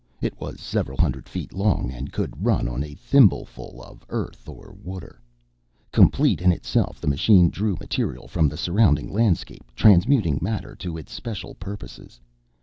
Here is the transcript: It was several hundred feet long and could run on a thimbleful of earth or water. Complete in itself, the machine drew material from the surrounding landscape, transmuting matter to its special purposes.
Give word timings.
It 0.19 0.33
was 0.41 0.59
several 0.59 0.97
hundred 0.97 1.29
feet 1.29 1.53
long 1.53 1.91
and 1.91 2.11
could 2.11 2.43
run 2.43 2.67
on 2.67 2.83
a 2.83 2.95
thimbleful 2.95 3.83
of 3.83 4.03
earth 4.09 4.49
or 4.49 4.75
water. 4.83 5.21
Complete 5.91 6.41
in 6.41 6.51
itself, 6.51 6.99
the 6.99 7.05
machine 7.05 7.51
drew 7.51 7.77
material 7.79 8.27
from 8.27 8.47
the 8.49 8.57
surrounding 8.57 9.13
landscape, 9.13 9.71
transmuting 9.75 10.39
matter 10.41 10.73
to 10.77 10.97
its 10.97 11.13
special 11.13 11.53
purposes. 11.53 12.19